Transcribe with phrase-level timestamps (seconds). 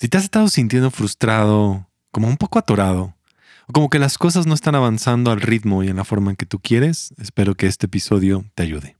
[0.00, 3.16] Si te has estado sintiendo frustrado, como un poco atorado,
[3.66, 6.36] o como que las cosas no están avanzando al ritmo y en la forma en
[6.36, 8.96] que tú quieres, espero que este episodio te ayude.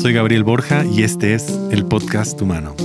[0.00, 2.76] Soy Gabriel Borja y este es el podcast humano.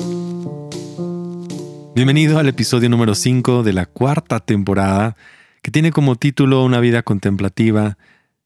[1.94, 5.16] Bienvenido al episodio número 5 de la cuarta temporada
[5.62, 8.00] que tiene como título Una vida contemplativa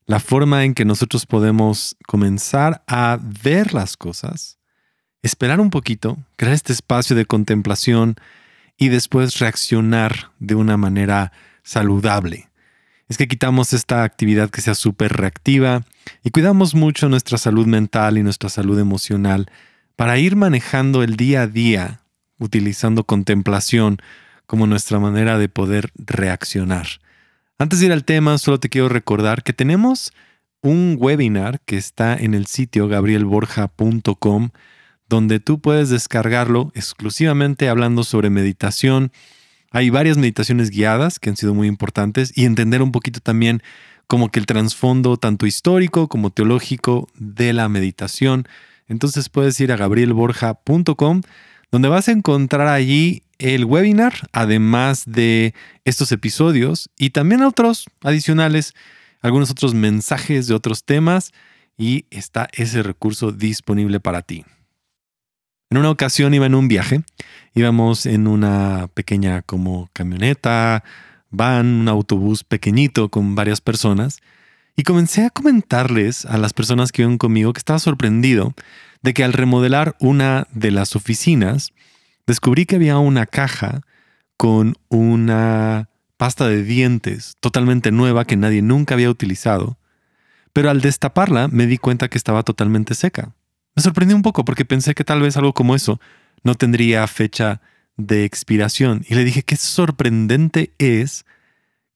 [0.06, 4.60] la forma en que nosotros podemos comenzar a ver las cosas,
[5.22, 8.16] esperar un poquito, crear este espacio de contemplación
[8.78, 11.32] y después reaccionar de una manera
[11.64, 12.50] saludable.
[13.08, 15.84] Es que quitamos esta actividad que sea súper reactiva
[16.24, 19.50] y cuidamos mucho nuestra salud mental y nuestra salud emocional
[19.96, 22.02] para ir manejando el día a día
[22.40, 24.00] utilizando contemplación
[24.46, 26.88] como nuestra manera de poder reaccionar.
[27.58, 30.12] Antes de ir al tema, solo te quiero recordar que tenemos
[30.62, 34.50] un webinar que está en el sitio gabrielborja.com
[35.08, 39.14] donde tú puedes descargarlo exclusivamente hablando sobre meditación.
[39.72, 43.64] Hay varias meditaciones guiadas que han sido muy importantes y entender un poquito también
[44.08, 48.50] como que el trasfondo tanto histórico como teológico de la meditación.
[48.88, 51.22] Entonces puedes ir a gabrielborja.com
[51.72, 58.74] donde vas a encontrar allí el webinar, además de estos episodios y también otros adicionales,
[59.22, 61.32] algunos otros mensajes de otros temas
[61.78, 64.46] y está ese recurso disponible para ti.
[65.70, 67.02] En una ocasión iba en un viaje,
[67.54, 70.84] íbamos en una pequeña como camioneta,
[71.32, 74.22] van, un autobús pequeñito con varias personas
[74.76, 78.54] y comencé a comentarles a las personas que iban conmigo que estaba sorprendido
[79.02, 81.72] de que al remodelar una de las oficinas,
[82.28, 83.82] descubrí que había una caja
[84.38, 89.78] con una pasta de dientes totalmente nueva que nadie nunca había utilizado,
[90.54, 93.34] pero al destaparla me di cuenta que estaba totalmente seca.
[93.76, 96.00] Me sorprendí un poco porque pensé que tal vez algo como eso
[96.44, 97.62] no tendría fecha
[97.98, 101.26] de expiración y le dije qué sorprendente es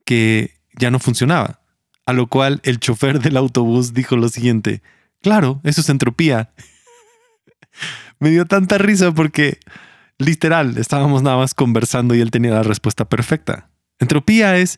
[0.06, 1.62] que ya no funcionaba.
[2.06, 4.82] A lo cual el chofer del autobús dijo lo siguiente,
[5.22, 6.52] claro, eso es entropía.
[8.20, 9.60] me dio tanta risa porque
[10.20, 13.70] Literal, estábamos nada más conversando y él tenía la respuesta perfecta.
[14.00, 14.78] Entropía es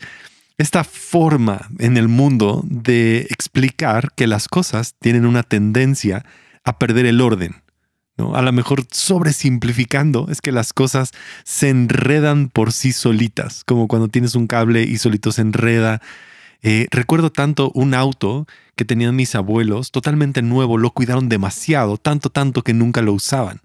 [0.59, 6.23] esta forma en el mundo de explicar que las cosas tienen una tendencia
[6.63, 7.55] a perder el orden.
[8.35, 11.11] A lo mejor sobresimplificando es que las cosas
[11.43, 16.03] se enredan por sí solitas, como cuando tienes un cable y solito se enreda.
[16.61, 22.29] Eh, recuerdo tanto un auto que tenían mis abuelos, totalmente nuevo, lo cuidaron demasiado, tanto,
[22.29, 23.61] tanto que nunca lo usaban.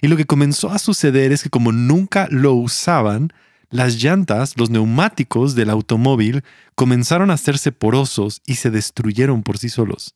[0.00, 3.32] Y lo que comenzó a suceder es que como nunca lo usaban,
[3.70, 9.68] las llantas, los neumáticos del automóvil comenzaron a hacerse porosos y se destruyeron por sí
[9.68, 10.14] solos.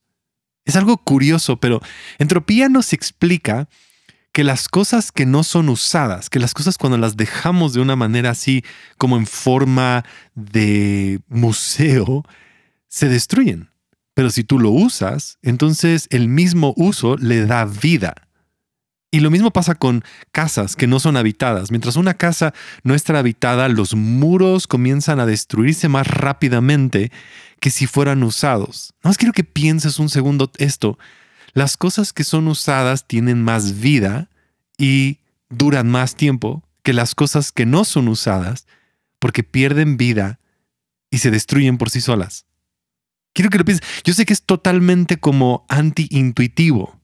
[0.65, 1.81] Es algo curioso, pero
[2.19, 3.69] entropía nos explica
[4.33, 7.97] que las cosas que no son usadas, que las cosas cuando las dejamos de una
[7.97, 8.65] manera así
[8.97, 10.05] como en forma
[10.35, 12.25] de museo,
[12.89, 13.71] se destruyen.
[14.15, 18.15] Pero si tú lo usas, entonces el mismo uso le da vida.
[19.13, 21.71] Y lo mismo pasa con casas que no son habitadas.
[21.73, 22.55] Mientras una casa
[22.85, 27.11] no está habitada, los muros comienzan a destruirse más rápidamente
[27.59, 28.95] que si fueran usados.
[29.03, 30.97] No más quiero que pienses un segundo esto.
[31.55, 34.29] Las cosas que son usadas tienen más vida
[34.79, 38.67] y duran más tiempo que las cosas que no son usadas
[39.19, 40.39] porque pierden vida
[41.11, 42.47] y se destruyen por sí solas.
[43.33, 43.87] Quiero que lo pienses.
[44.05, 47.00] Yo sé que es totalmente como anti-intuitivo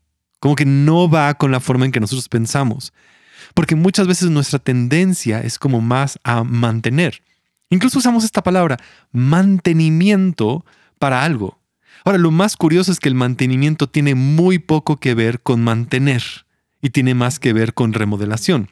[0.46, 2.92] como que no va con la forma en que nosotros pensamos.
[3.52, 7.20] Porque muchas veces nuestra tendencia es como más a mantener.
[7.68, 8.76] Incluso usamos esta palabra,
[9.10, 10.64] mantenimiento
[11.00, 11.58] para algo.
[12.04, 16.22] Ahora, lo más curioso es que el mantenimiento tiene muy poco que ver con mantener
[16.80, 18.68] y tiene más que ver con remodelación.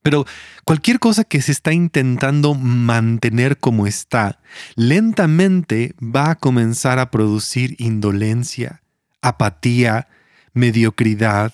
[0.00, 0.26] Pero
[0.64, 4.38] cualquier cosa que se está intentando mantener como está,
[4.76, 8.80] lentamente va a comenzar a producir indolencia,
[9.22, 10.06] apatía,
[10.54, 11.52] mediocridad,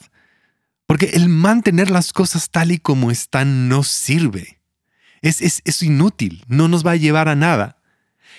[0.86, 4.60] porque el mantener las cosas tal y como están no sirve.
[5.22, 7.78] Es, es, inútil, no nos va a llevar a nada.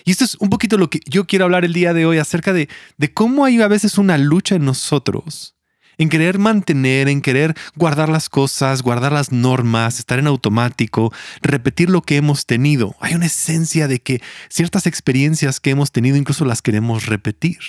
[0.04, 2.54] Y esto es un poquito lo que yo quiero hablar el día de hoy acerca
[2.54, 5.56] de, de cómo hay a veces una lucha en nosotros,
[5.98, 11.90] en querer mantener, en querer guardar las cosas, guardar las normas, estar en automático, repetir
[11.90, 12.96] lo que hemos tenido.
[13.00, 17.60] Hay una esencia de que ciertas experiencias que hemos tenido incluso las queremos repetir.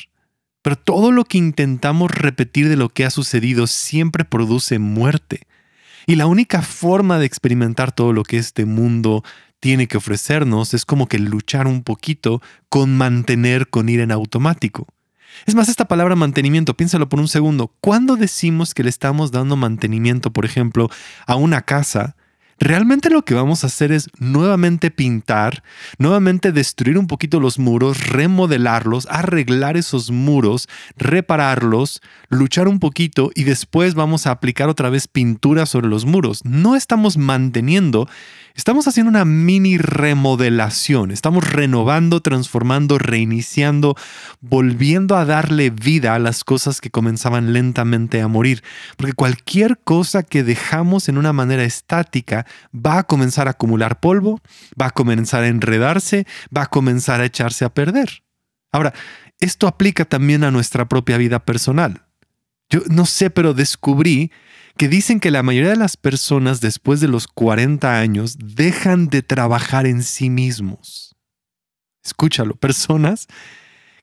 [0.63, 5.47] Pero todo lo que intentamos repetir de lo que ha sucedido siempre produce muerte.
[6.07, 9.23] Y la única forma de experimentar todo lo que este mundo
[9.61, 14.87] tiene que ofrecernos es como que luchar un poquito con mantener, con ir en automático.
[15.47, 17.73] Es más, esta palabra mantenimiento, piénsalo por un segundo.
[17.81, 20.91] ¿Cuándo decimos que le estamos dando mantenimiento, por ejemplo,
[21.27, 22.17] a una casa?
[22.65, 25.65] Realmente lo que vamos a hacer es nuevamente pintar,
[25.99, 33.43] nuevamente destruir un poquito los muros, remodelarlos, arreglar esos muros, repararlos, luchar un poquito y
[33.43, 36.45] después vamos a aplicar otra vez pintura sobre los muros.
[36.45, 38.09] No estamos manteniendo
[38.55, 43.97] Estamos haciendo una mini remodelación, estamos renovando, transformando, reiniciando,
[44.41, 48.63] volviendo a darle vida a las cosas que comenzaban lentamente a morir.
[48.97, 54.41] Porque cualquier cosa que dejamos en una manera estática va a comenzar a acumular polvo,
[54.81, 58.23] va a comenzar a enredarse, va a comenzar a echarse a perder.
[58.71, 58.93] Ahora,
[59.41, 62.03] esto aplica también a nuestra propia vida personal.
[62.69, 64.31] Yo no sé, pero descubrí
[64.77, 69.23] que dicen que la mayoría de las personas después de los 40 años dejan de
[69.23, 71.15] trabajar en sí mismos.
[72.05, 73.29] Escúchalo, personas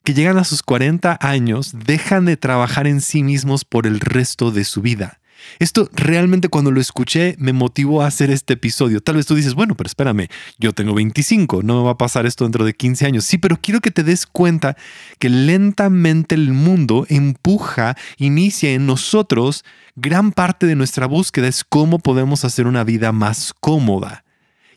[0.04, 4.52] que llegan a sus 40 años dejan de trabajar en sí mismos por el resto
[4.52, 5.20] de su vida.
[5.60, 9.02] Esto realmente cuando lo escuché me motivó a hacer este episodio.
[9.02, 10.28] Tal vez tú dices, bueno, pero espérame,
[10.58, 13.26] yo tengo 25, no me va a pasar esto dentro de 15 años.
[13.26, 14.78] Sí, pero quiero que te des cuenta
[15.20, 19.64] que lentamente el mundo empuja, inicia en nosotros
[19.96, 24.24] gran parte de nuestra búsqueda es cómo podemos hacer una vida más cómoda.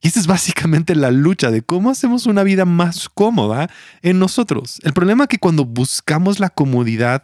[0.01, 3.71] Y esta es básicamente la lucha de cómo hacemos una vida más cómoda
[4.03, 4.81] en nosotros.
[4.83, 7.23] El problema es que cuando buscamos la comodidad,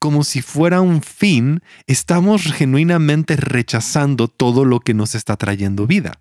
[0.00, 6.18] como si fuera un fin, estamos genuinamente rechazando todo lo que nos está trayendo vida.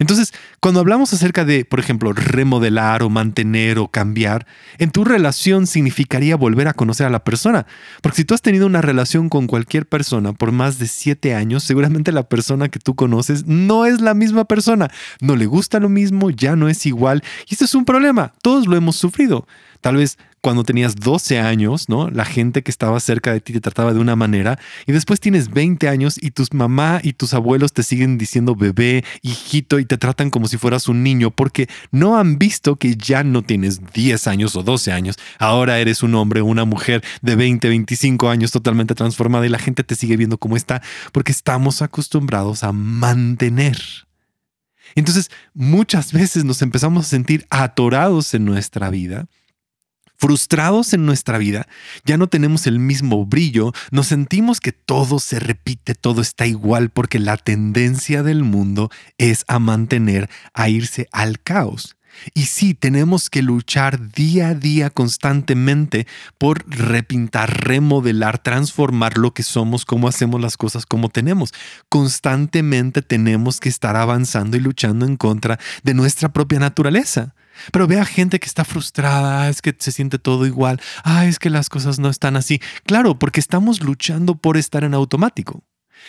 [0.00, 4.46] Entonces, cuando hablamos acerca de, por ejemplo, remodelar o mantener o cambiar,
[4.78, 7.66] en tu relación significaría volver a conocer a la persona.
[8.00, 11.64] Porque si tú has tenido una relación con cualquier persona por más de siete años,
[11.64, 14.88] seguramente la persona que tú conoces no es la misma persona.
[15.20, 17.24] No le gusta lo mismo, ya no es igual.
[17.48, 18.34] Y esto es un problema.
[18.40, 19.48] Todos lo hemos sufrido.
[19.80, 22.10] Tal vez cuando tenías 12 años, ¿no?
[22.10, 25.50] La gente que estaba cerca de ti te trataba de una manera y después tienes
[25.50, 29.98] 20 años y tus mamá y tus abuelos te siguen diciendo bebé, hijito y te
[29.98, 34.26] tratan como si fueras un niño porque no han visto que ya no tienes 10
[34.28, 38.94] años o 12 años, ahora eres un hombre una mujer de 20, 25 años totalmente
[38.94, 40.82] transformada y la gente te sigue viendo como está
[41.12, 43.78] porque estamos acostumbrados a mantener.
[44.94, 49.26] Entonces, muchas veces nos empezamos a sentir atorados en nuestra vida
[50.18, 51.68] frustrados en nuestra vida,
[52.04, 56.90] ya no tenemos el mismo brillo, nos sentimos que todo se repite, todo está igual
[56.90, 61.94] porque la tendencia del mundo es a mantener, a irse al caos.
[62.34, 66.06] Y sí, tenemos que luchar día a día constantemente
[66.36, 71.52] por repintar, remodelar, transformar lo que somos, cómo hacemos las cosas, como tenemos.
[71.88, 77.34] Constantemente tenemos que estar avanzando y luchando en contra de nuestra propia naturaleza.
[77.72, 81.38] Pero ve a gente que está frustrada, es que se siente todo igual, ah, es
[81.38, 82.60] que las cosas no están así.
[82.84, 85.62] Claro, porque estamos luchando por estar en automático.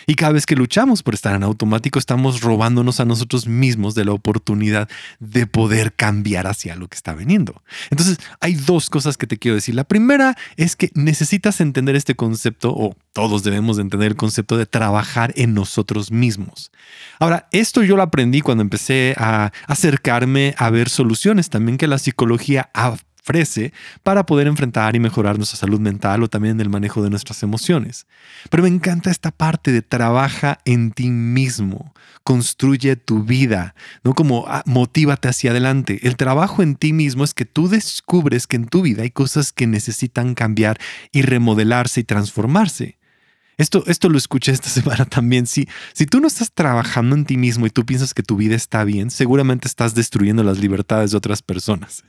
[0.06, 4.04] Y cada vez que luchamos por estar en automático, estamos robándonos a nosotros mismos de
[4.04, 4.88] la oportunidad
[5.18, 7.62] de poder cambiar hacia lo que está viniendo.
[7.90, 9.74] Entonces, hay dos cosas que te quiero decir.
[9.74, 14.66] La primera es que necesitas entender este concepto, o todos debemos entender el concepto de
[14.66, 16.70] trabajar en nosotros mismos.
[17.18, 21.98] Ahora, esto yo lo aprendí cuando empecé a acercarme a ver soluciones también que la
[21.98, 22.70] psicología
[24.02, 28.06] para poder enfrentar y mejorar nuestra salud mental o también el manejo de nuestras emociones.
[28.50, 31.94] Pero me encanta esta parte de trabaja en ti mismo,
[32.24, 34.14] construye tu vida, ¿no?
[34.14, 36.00] Como ah, motívate hacia adelante.
[36.02, 39.52] El trabajo en ti mismo es que tú descubres que en tu vida hay cosas
[39.52, 40.78] que necesitan cambiar
[41.12, 42.98] y remodelarse y transformarse.
[43.60, 45.46] Esto, esto lo escuché esta semana también.
[45.46, 48.56] Si, si tú no estás trabajando en ti mismo y tú piensas que tu vida
[48.56, 52.04] está bien, seguramente estás destruyendo las libertades de otras personas.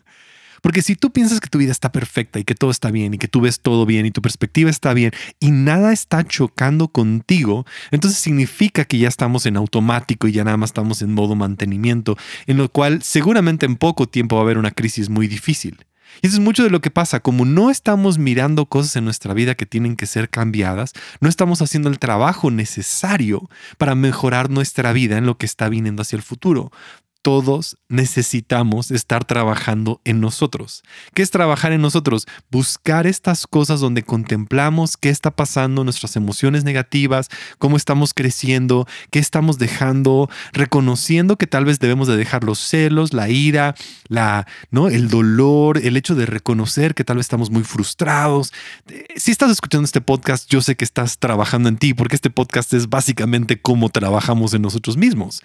[0.62, 3.18] Porque si tú piensas que tu vida está perfecta y que todo está bien y
[3.18, 7.66] que tú ves todo bien y tu perspectiva está bien y nada está chocando contigo,
[7.90, 12.16] entonces significa que ya estamos en automático y ya nada más estamos en modo mantenimiento,
[12.46, 15.86] en lo cual seguramente en poco tiempo va a haber una crisis muy difícil.
[16.22, 17.22] Y eso es mucho de lo que pasa.
[17.22, 21.62] Como no estamos mirando cosas en nuestra vida que tienen que ser cambiadas, no estamos
[21.62, 26.22] haciendo el trabajo necesario para mejorar nuestra vida en lo que está viniendo hacia el
[26.22, 26.72] futuro
[27.22, 30.84] todos necesitamos estar trabajando en nosotros.
[31.14, 32.26] ¿Qué es trabajar en nosotros?
[32.50, 39.20] Buscar estas cosas donde contemplamos qué está pasando, nuestras emociones negativas, cómo estamos creciendo, qué
[39.20, 43.76] estamos dejando, reconociendo que tal vez debemos de dejar los celos, la ira,
[44.08, 44.88] la, ¿no?
[44.88, 48.52] el dolor, el hecho de reconocer que tal vez estamos muy frustrados.
[49.16, 52.74] Si estás escuchando este podcast, yo sé que estás trabajando en ti, porque este podcast
[52.74, 55.42] es básicamente cómo trabajamos en nosotros mismos.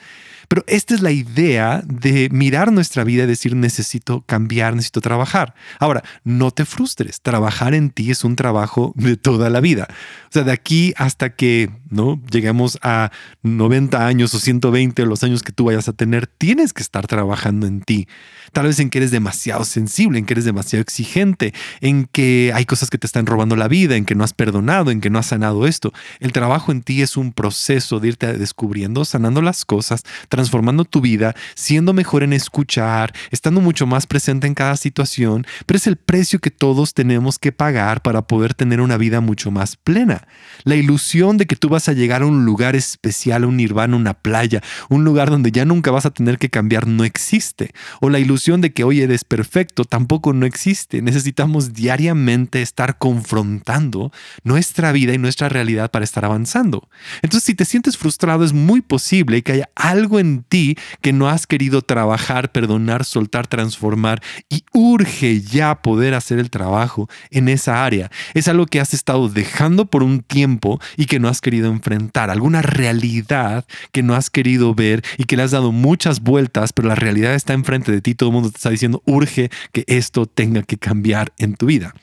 [0.49, 5.55] Pero esta es la idea de mirar nuestra vida y decir necesito cambiar, necesito trabajar.
[5.79, 9.89] Ahora, no te frustres, trabajar en ti es un trabajo de toda la vida.
[10.29, 12.21] O sea, de aquí hasta que ¿no?
[12.31, 13.11] lleguemos a
[13.43, 17.67] 90 años o 120 los años que tú vayas a tener, tienes que estar trabajando
[17.67, 18.09] en ti.
[18.53, 22.65] Tal vez en que eres demasiado sensible, en que eres demasiado exigente, en que hay
[22.65, 25.19] cosas que te están robando la vida, en que no has perdonado, en que no
[25.19, 25.93] has sanado esto.
[26.21, 31.01] El trabajo en ti es un proceso de irte descubriendo, sanando las cosas, transformando tu
[31.01, 35.97] vida, siendo mejor en escuchar, estando mucho más presente en cada situación, pero es el
[35.97, 40.27] precio que todos tenemos que pagar para poder tener una vida mucho más plena.
[40.65, 44.15] La ilusión de que tú vas a llegar a un lugar especial, un nirvana, una
[44.15, 47.73] playa, un lugar donde ya nunca vas a tener que cambiar no existe.
[48.01, 51.03] O la ilusión de que hoy eres perfecto tampoco no existe.
[51.03, 54.13] Necesitamos diariamente estar confrontando
[54.45, 56.89] nuestra vida y nuestra realidad para estar avanzando.
[57.23, 61.29] Entonces, si te sientes frustrado, es muy posible que haya algo en ti que no
[61.29, 67.85] has querido trabajar, perdonar, soltar, transformar y urge ya poder hacer el trabajo en esa
[67.85, 68.11] área.
[68.35, 72.31] Es algo que has estado dejando por un tiempo y que no has querido enfrentar,
[72.31, 76.89] alguna realidad que no has querido ver y que le has dado muchas vueltas, pero
[76.89, 80.27] la realidad está enfrente de ti, todo el mundo te está diciendo, urge que esto
[80.27, 81.95] tenga que cambiar en tu vida.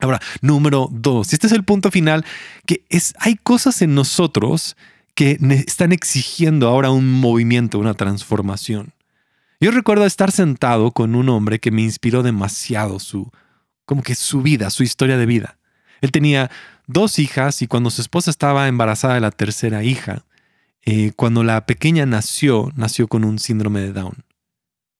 [0.00, 2.24] Ahora, número dos, este es el punto final,
[2.66, 4.76] que es, hay cosas en nosotros
[5.14, 8.92] que están exigiendo ahora un movimiento, una transformación.
[9.60, 13.32] Yo recuerdo estar sentado con un hombre que me inspiró demasiado su,
[13.84, 15.58] como que su vida, su historia de vida.
[16.00, 16.48] Él tenía
[16.88, 20.24] dos hijas y cuando su esposa estaba embarazada de la tercera hija,
[20.82, 24.24] eh, cuando la pequeña nació, nació con un síndrome de Down.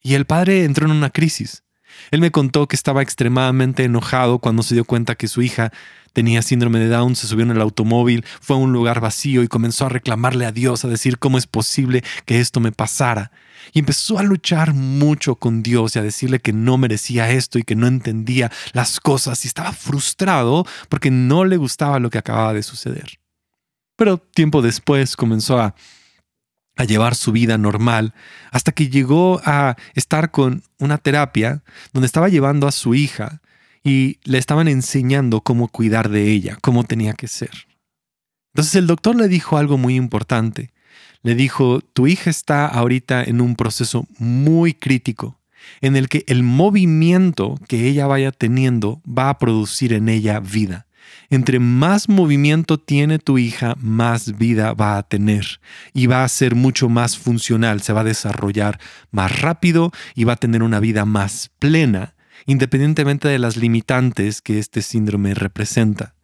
[0.01, 1.65] Y el padre entró en una crisis.
[2.11, 5.73] Él me contó que estaba extremadamente enojado cuando se dio cuenta que su hija
[6.19, 9.47] tenía síndrome de Down, se subió en el automóvil, fue a un lugar vacío y
[9.47, 13.31] comenzó a reclamarle a Dios, a decir cómo es posible que esto me pasara.
[13.73, 17.63] Y empezó a luchar mucho con Dios y a decirle que no merecía esto y
[17.63, 22.53] que no entendía las cosas y estaba frustrado porque no le gustaba lo que acababa
[22.53, 23.21] de suceder.
[23.95, 25.73] Pero tiempo después comenzó a
[26.85, 28.13] llevar su vida normal,
[28.51, 33.41] hasta que llegó a estar con una terapia donde estaba llevando a su hija
[33.83, 37.51] y le estaban enseñando cómo cuidar de ella, cómo tenía que ser.
[38.55, 40.73] Entonces el doctor le dijo algo muy importante.
[41.23, 45.39] Le dijo, tu hija está ahorita en un proceso muy crítico
[45.81, 50.87] en el que el movimiento que ella vaya teniendo va a producir en ella vida.
[51.31, 55.61] Entre más movimiento tiene tu hija, más vida va a tener
[55.93, 58.79] y va a ser mucho más funcional, se va a desarrollar
[59.11, 62.15] más rápido y va a tener una vida más plena,
[62.47, 66.15] independientemente de las limitantes que este síndrome representa.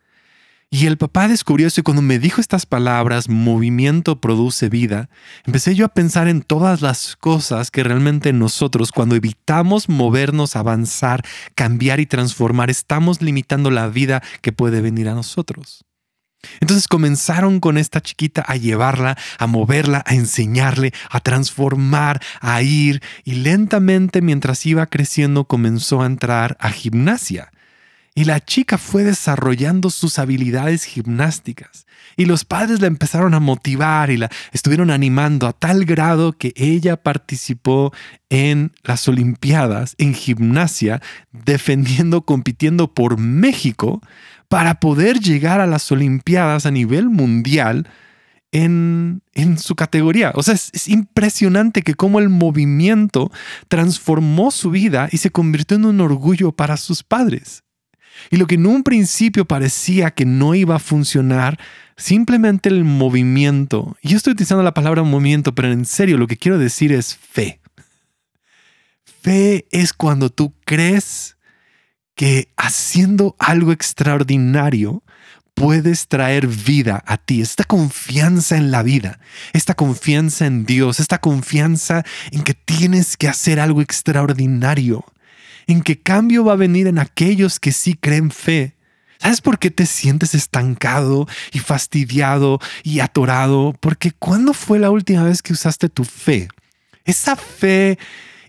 [0.71, 5.09] Y el papá descubrió eso y cuando me dijo estas palabras, movimiento produce vida,
[5.45, 11.25] empecé yo a pensar en todas las cosas que realmente nosotros, cuando evitamos movernos, avanzar,
[11.55, 15.85] cambiar y transformar, estamos limitando la vida que puede venir a nosotros.
[16.61, 23.03] Entonces comenzaron con esta chiquita a llevarla, a moverla, a enseñarle, a transformar, a ir
[23.25, 27.51] y lentamente mientras iba creciendo comenzó a entrar a gimnasia.
[28.17, 31.85] Y la chica fue desarrollando sus habilidades gimnásticas.
[32.17, 36.53] Y los padres la empezaron a motivar y la estuvieron animando a tal grado que
[36.57, 37.93] ella participó
[38.31, 44.01] en las Olimpiadas, en gimnasia, defendiendo, compitiendo por México
[44.55, 47.89] para poder llegar a las Olimpiadas a nivel mundial
[48.53, 50.31] en, en su categoría.
[50.37, 53.33] O sea, es, es, impresionante que cómo el movimiento
[53.67, 57.65] transformó su vida y se convirtió en un orgullo para sus padres.
[58.31, 61.59] Y lo que en un principio parecía que no iba a funcionar,
[61.97, 66.37] simplemente el movimiento, y yo estoy utilizando la palabra movimiento, pero en serio lo que
[66.37, 67.61] quiero decir es fe.
[69.21, 71.34] Fe es cuando tú crees
[72.15, 75.03] que haciendo algo extraordinario
[75.55, 77.41] puedes traer vida a ti.
[77.41, 79.19] Esta confianza en la vida,
[79.53, 85.05] esta confianza en Dios, esta confianza en que tienes que hacer algo extraordinario
[85.67, 88.75] en qué cambio va a venir en aquellos que sí creen fe.
[89.19, 93.75] ¿Sabes por qué te sientes estancado y fastidiado y atorado?
[93.81, 96.49] Porque ¿cuándo fue la última vez que usaste tu fe?
[97.05, 97.99] Esa fe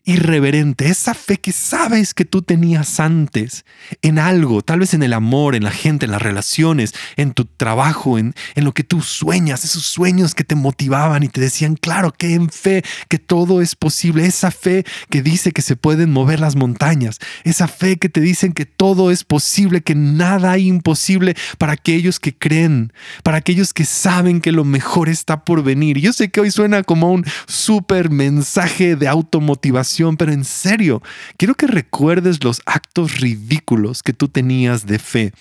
[0.05, 3.65] irreverente, esa fe que sabes que tú tenías antes
[4.01, 7.45] en algo, tal vez en el amor, en la gente, en las relaciones, en tu
[7.45, 11.75] trabajo, en, en lo que tú sueñas, esos sueños que te motivaban y te decían,
[11.75, 16.11] claro, que en fe, que todo es posible, esa fe que dice que se pueden
[16.11, 20.67] mover las montañas, esa fe que te dicen que todo es posible, que nada hay
[20.67, 22.93] imposible para aquellos que creen,
[23.23, 25.99] para aquellos que saben que lo mejor está por venir.
[25.99, 31.01] Yo sé que hoy suena como un súper mensaje de automotivación, pero en serio,
[31.37, 35.33] quiero que recuerdes los actos ridículos que tú tenías de fe.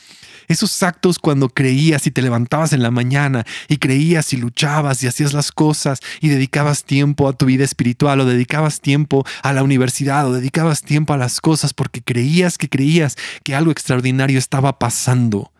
[0.46, 5.06] Esos actos cuando creías y te levantabas en la mañana y creías y luchabas y
[5.06, 9.62] hacías las cosas y dedicabas tiempo a tu vida espiritual o dedicabas tiempo a la
[9.62, 14.78] universidad o dedicabas tiempo a las cosas porque creías que creías que algo extraordinario estaba
[14.78, 15.50] pasando.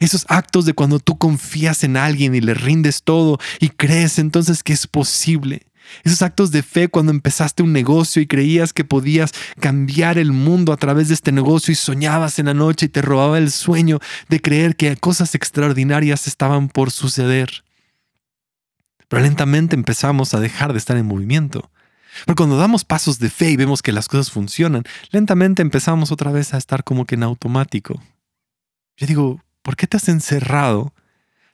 [0.00, 4.62] Esos actos de cuando tú confías en alguien y le rindes todo y crees entonces
[4.62, 5.62] que es posible.
[6.04, 10.72] Esos actos de fe cuando empezaste un negocio y creías que podías cambiar el mundo
[10.72, 13.98] a través de este negocio y soñabas en la noche y te robaba el sueño
[14.28, 17.64] de creer que cosas extraordinarias estaban por suceder.
[19.08, 21.70] Pero lentamente empezamos a dejar de estar en movimiento.
[22.26, 26.30] Pero cuando damos pasos de fe y vemos que las cosas funcionan, lentamente empezamos otra
[26.30, 28.02] vez a estar como que en automático.
[28.96, 30.92] Yo digo, ¿Por qué te has encerrado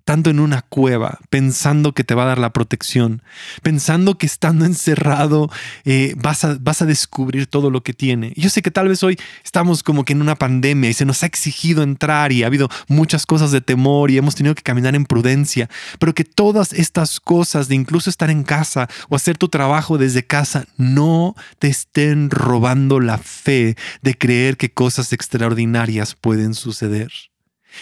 [0.09, 3.21] tanto en una cueva, pensando que te va a dar la protección,
[3.61, 5.50] pensando que estando encerrado
[5.85, 8.33] eh, vas, a, vas a descubrir todo lo que tiene.
[8.35, 11.23] yo sé que tal vez hoy estamos como que en una pandemia y se nos
[11.23, 14.95] ha exigido entrar y ha habido muchas cosas de temor y hemos tenido que caminar
[14.95, 19.50] en prudencia, pero que todas estas cosas de incluso estar en casa o hacer tu
[19.50, 26.55] trabajo desde casa no te estén robando la fe de creer que cosas extraordinarias pueden
[26.55, 27.12] suceder.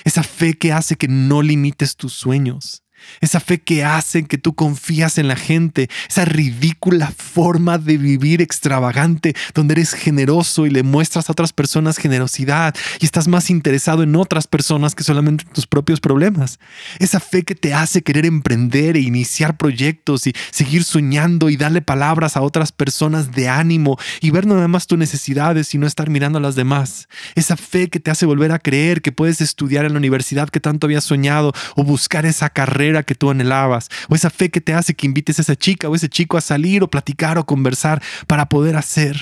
[0.05, 2.83] Esa fe que hace que no limites tus sueños.
[3.21, 8.43] Esa fe que hace que tú confías en la gente, esa ridícula forma de vivir
[8.43, 14.03] extravagante, donde eres generoso y le muestras a otras personas generosidad y estás más interesado
[14.03, 16.59] en otras personas que solamente en tus propios problemas.
[16.99, 21.83] Esa fe que te hace querer emprender e iniciar proyectos y seguir soñando y darle
[21.83, 26.11] palabras a otras personas de ánimo y ver nada más tus necesidades y no estar
[26.11, 27.09] mirando a las demás.
[27.35, 30.61] Esa fe que te hace volver a creer que puedes estudiar en la universidad que
[30.61, 32.51] tanto habías soñado o buscar esa
[32.87, 35.89] carrera que tú anhelabas, o esa fe que te hace que invites a esa chica
[35.89, 39.17] o ese chico a salir o platicar o conversar para poder hacer,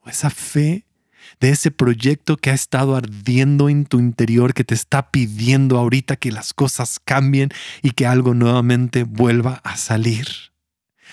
[0.00, 0.84] o esa fe
[1.40, 6.16] de ese proyecto que ha estado ardiendo en tu interior, que te está pidiendo ahorita
[6.16, 7.50] que las cosas cambien
[7.82, 10.26] y que algo nuevamente vuelva a salir.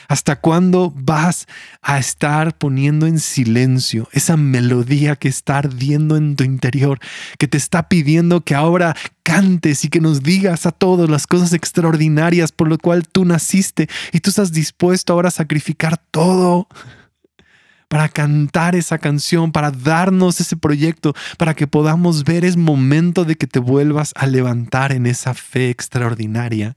[0.08, 1.48] ¿Hasta cuándo vas
[1.82, 7.00] a estar poniendo en silencio esa melodía que está ardiendo en tu interior,
[7.40, 11.54] que te está pidiendo que ahora cantes y que nos digas a todos las cosas
[11.54, 16.68] extraordinarias por lo cual tú naciste y tú estás dispuesto ahora a sacrificar todo?
[17.88, 23.36] para cantar esa canción, para darnos ese proyecto, para que podamos ver es momento de
[23.36, 26.76] que te vuelvas a levantar en esa fe extraordinaria,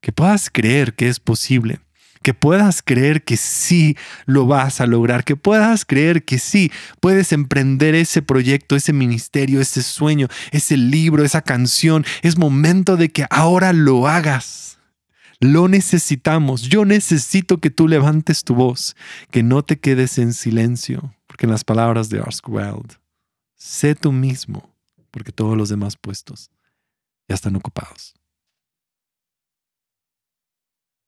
[0.00, 1.78] que puedas creer que es posible
[2.22, 7.32] que puedas creer que sí lo vas a lograr, que puedas creer que sí puedes
[7.32, 12.04] emprender ese proyecto, ese ministerio, ese sueño, ese libro, esa canción.
[12.22, 14.78] Es momento de que ahora lo hagas.
[15.40, 16.62] Lo necesitamos.
[16.62, 18.94] Yo necesito que tú levantes tu voz,
[19.30, 22.76] que no te quedes en silencio, porque en las palabras de Oscar
[23.56, 24.74] sé tú mismo,
[25.10, 26.50] porque todos los demás puestos
[27.26, 28.19] ya están ocupados.